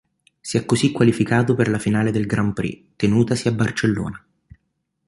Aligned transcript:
Si 0.41 0.57
è 0.57 0.65
così 0.65 0.89
qualificato 0.91 1.53
per 1.53 1.69
la 1.69 1.77
finale 1.77 2.09
del 2.09 2.25
Grand 2.25 2.53
Prix, 2.53 2.93
tenutasi 2.95 3.47
a 3.47 3.51
Barcellona. 3.51 4.25